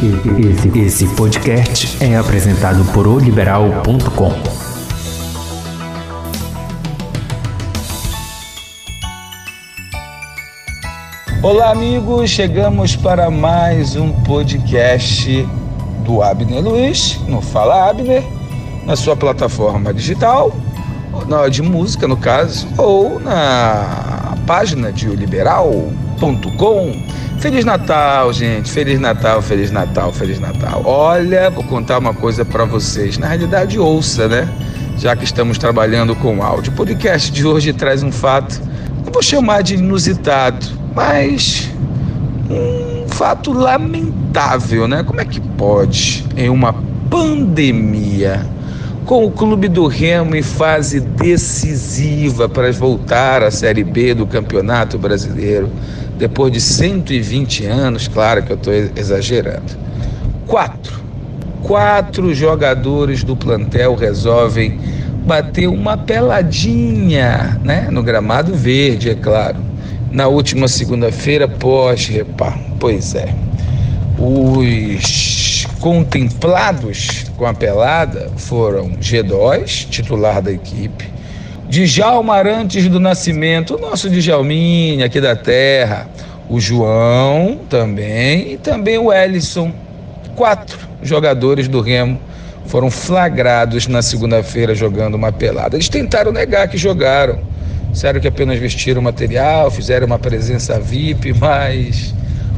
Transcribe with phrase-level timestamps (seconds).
[0.00, 4.32] Esse, esse podcast é apresentado por oliberal.com.
[11.42, 12.30] Olá, amigos.
[12.30, 15.44] Chegamos para mais um podcast
[16.04, 18.22] do Abner Luiz, no Fala Abner,
[18.86, 20.52] na sua plataforma digital,
[21.50, 26.92] de música no caso, ou na página de oliberal.com.
[27.40, 28.68] Feliz Natal, gente.
[28.68, 30.82] Feliz Natal, Feliz Natal, Feliz Natal.
[30.84, 33.16] Olha, vou contar uma coisa para vocês.
[33.16, 34.48] Na realidade, ouça, né?
[34.96, 36.72] Já que estamos trabalhando com áudio.
[36.72, 38.60] O podcast de hoje traz um fato,
[39.04, 41.70] não vou chamar de inusitado, mas
[42.50, 45.04] um fato lamentável, né?
[45.04, 46.74] Como é que pode, em uma
[47.08, 48.44] pandemia,
[49.06, 54.98] com o Clube do Remo em fase decisiva para voltar à Série B do Campeonato
[54.98, 55.70] Brasileiro,
[56.18, 59.78] depois de 120 anos, claro que eu estou exagerando.
[60.46, 60.98] Quatro.
[61.62, 64.80] Quatro jogadores do plantel resolvem
[65.24, 67.88] bater uma peladinha, né?
[67.90, 69.58] No gramado verde, é claro.
[70.10, 72.58] Na última segunda-feira, pós-repá.
[72.80, 73.28] Pois é.
[74.18, 81.08] Os contemplados com a pelada foram G2, titular da equipe,
[81.68, 86.08] Djalma Arantes do Nascimento, o nosso Djalminha aqui da terra,
[86.48, 89.70] o João também e também o Ellison.
[90.34, 92.18] Quatro jogadores do Remo
[92.64, 95.76] foram flagrados na segunda-feira jogando uma pelada.
[95.76, 97.38] Eles tentaram negar que jogaram,
[97.92, 102.14] disseram que apenas vestiram material, fizeram uma presença VIP, mas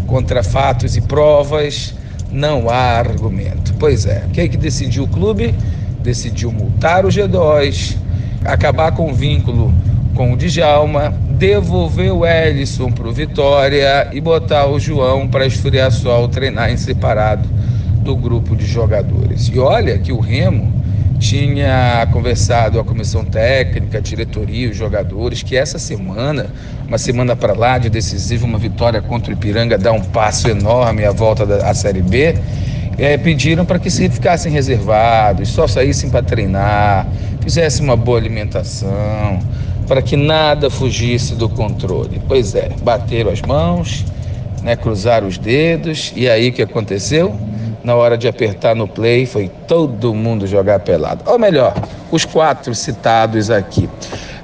[0.06, 1.96] contra fatos e provas
[2.30, 3.74] não há argumento.
[3.76, 5.52] Pois é, quem é que decidiu o clube?
[6.00, 7.96] Decidiu multar o G2
[8.44, 9.72] acabar com o vínculo
[10.14, 15.90] com o Djalma, devolver o Ellison para o Vitória e botar o João para esfriar
[15.90, 17.48] sol, treinar em separado
[18.02, 19.50] do grupo de jogadores.
[19.52, 20.70] E olha que o Remo
[21.18, 26.46] tinha conversado com a comissão técnica, a diretoria, os jogadores, que essa semana,
[26.86, 31.04] uma semana para lá de decisiva, uma vitória contra o Ipiranga, dá um passo enorme
[31.04, 32.34] à volta da Série B
[33.00, 37.06] é, pediram para que se ficassem reservados, só saíssem para treinar,
[37.40, 39.38] fizessem uma boa alimentação,
[39.88, 42.20] para que nada fugisse do controle.
[42.28, 44.04] Pois é, bateram as mãos,
[44.62, 47.34] né, cruzaram os dedos, e aí o que aconteceu?
[47.82, 51.24] Na hora de apertar no play, foi todo mundo jogar pelado.
[51.26, 51.74] Ou melhor,
[52.12, 53.88] os quatro citados aqui.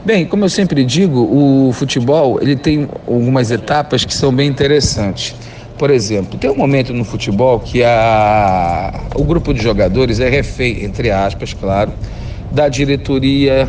[0.03, 5.35] Bem, como eu sempre digo, o futebol ele tem algumas etapas que são bem interessantes.
[5.79, 10.83] Por exemplo, tem um momento no futebol que a, o grupo de jogadores é refém,
[10.83, 11.93] entre aspas, claro,
[12.51, 13.69] da diretoria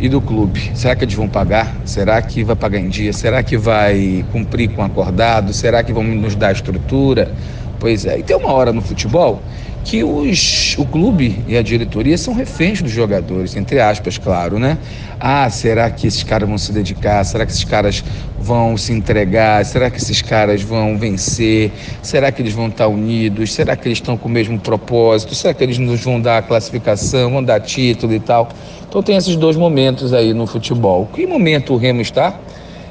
[0.00, 0.72] e do clube.
[0.74, 1.76] Será que eles vão pagar?
[1.84, 3.12] Será que vai pagar em dia?
[3.12, 5.52] Será que vai cumprir com o acordado?
[5.52, 7.32] Será que vão nos dar estrutura?
[7.78, 8.18] Pois é.
[8.18, 9.40] E tem uma hora no futebol
[9.84, 14.76] que os, o clube e a diretoria são reféns dos jogadores, entre aspas, claro, né?
[15.18, 17.24] Ah, será que esses caras vão se dedicar?
[17.24, 18.04] Será que esses caras
[18.38, 19.64] vão se entregar?
[19.64, 21.72] Será que esses caras vão vencer?
[22.02, 23.52] Será que eles vão estar unidos?
[23.52, 25.34] Será que eles estão com o mesmo propósito?
[25.34, 28.48] Será que eles nos vão dar classificação, vão dar título e tal?
[28.88, 31.08] Então tem esses dois momentos aí no futebol.
[31.12, 32.38] Que momento o Remo está?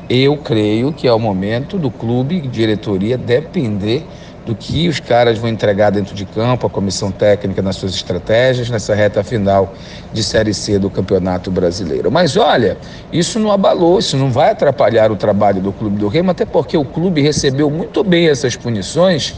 [0.10, 4.06] Eu creio que é o momento do clube, diretoria, depender
[4.48, 8.70] do que os caras vão entregar dentro de campo, a comissão técnica nas suas estratégias
[8.70, 9.74] nessa reta final
[10.14, 12.10] de Série C do Campeonato Brasileiro.
[12.10, 12.78] Mas olha,
[13.12, 16.78] isso não abalou, isso não vai atrapalhar o trabalho do Clube do Remo, até porque
[16.78, 19.36] o clube recebeu muito bem essas punições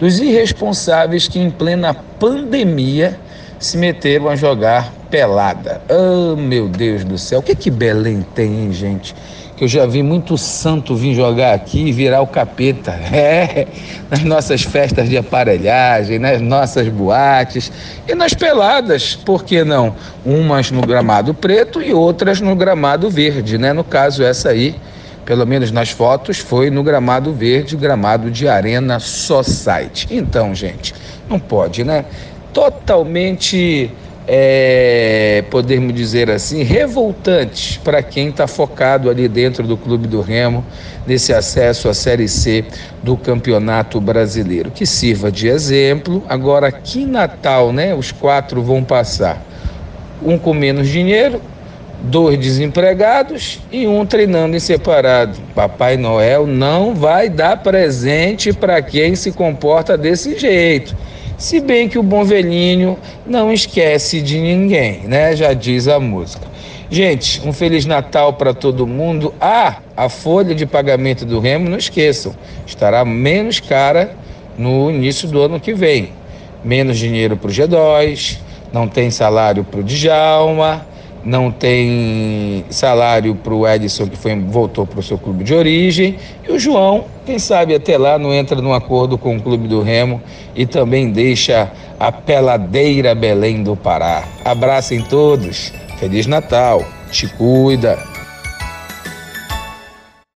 [0.00, 3.20] dos irresponsáveis que em plena pandemia
[3.58, 5.82] se meteram a jogar pelada.
[5.88, 9.14] Oh, meu Deus do céu, o que que Belém tem, hein, gente?
[9.56, 12.94] que eu já vi muito santo vir jogar aqui e virar o capeta.
[13.16, 13.66] É,
[14.10, 17.72] nas nossas festas de aparelhagem, nas nossas boates
[18.06, 19.94] e nas peladas, por que não?
[20.24, 23.72] Umas no gramado preto e outras no gramado verde, né?
[23.72, 24.76] No caso, essa aí,
[25.24, 30.08] pelo menos nas fotos, foi no gramado verde, gramado de Arena Society.
[30.10, 30.94] Então, gente,
[31.28, 32.04] não pode, né?
[32.52, 33.90] Totalmente
[34.26, 40.64] é, podemos dizer assim, revoltantes para quem está focado ali dentro do Clube do Remo,
[41.06, 42.64] nesse acesso à Série C
[43.02, 44.70] do Campeonato Brasileiro.
[44.70, 46.24] Que sirva de exemplo.
[46.28, 47.94] Agora, que Natal, né?
[47.94, 49.40] Os quatro vão passar.
[50.24, 51.40] Um com menos dinheiro,
[52.02, 55.38] dois desempregados e um treinando em separado.
[55.54, 60.96] Papai Noel não vai dar presente para quem se comporta desse jeito.
[61.38, 65.36] Se bem que o bom velhinho não esquece de ninguém, né?
[65.36, 66.46] Já diz a música.
[66.90, 69.34] Gente, um Feliz Natal para todo mundo.
[69.38, 72.34] Ah, a folha de pagamento do Remo, não esqueçam,
[72.66, 74.16] estará menos cara
[74.56, 76.10] no início do ano que vem.
[76.64, 78.38] Menos dinheiro para o G2,
[78.72, 80.86] não tem salário para o Djalma,
[81.26, 86.16] não tem salário para o Edson, que foi, voltou para o seu clube de origem,
[86.48, 89.82] e o João, quem sabe até lá não entra num acordo com o clube do
[89.82, 90.22] Remo
[90.54, 94.22] e também deixa a peladeira Belém do Pará.
[94.44, 98.15] Abraço em todos, Feliz Natal, te cuida.